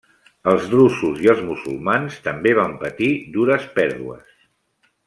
[0.53, 4.35] Els drusos i els musulmans també van patir dures pèrdues.